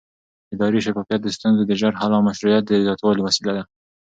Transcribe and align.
اداري 0.53 0.79
شفافیت 0.85 1.21
د 1.23 1.27
ستونزو 1.37 1.61
د 1.65 1.71
ژر 1.79 1.93
حل 1.99 2.11
او 2.17 2.21
مشروعیت 2.29 2.63
د 2.67 2.71
زیاتوالي 2.85 3.21
وسیله 3.23 3.51
ده 3.57 3.63